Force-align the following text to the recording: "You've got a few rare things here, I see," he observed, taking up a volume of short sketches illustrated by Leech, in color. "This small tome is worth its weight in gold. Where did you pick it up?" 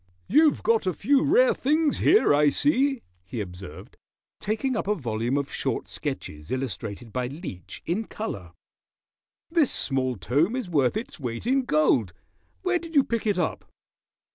"You've 0.27 0.63
got 0.63 0.87
a 0.87 0.95
few 0.95 1.23
rare 1.23 1.53
things 1.53 1.97
here, 1.99 2.33
I 2.33 2.49
see," 2.49 3.03
he 3.23 3.39
observed, 3.39 3.97
taking 4.39 4.75
up 4.75 4.87
a 4.87 4.95
volume 4.95 5.37
of 5.37 5.53
short 5.53 5.87
sketches 5.87 6.49
illustrated 6.49 7.13
by 7.13 7.27
Leech, 7.27 7.83
in 7.85 8.05
color. 8.05 8.53
"This 9.51 9.69
small 9.69 10.15
tome 10.15 10.55
is 10.55 10.67
worth 10.71 10.97
its 10.97 11.19
weight 11.19 11.45
in 11.45 11.65
gold. 11.65 12.13
Where 12.63 12.79
did 12.79 12.95
you 12.95 13.03
pick 13.03 13.27
it 13.27 13.37
up?" 13.37 13.65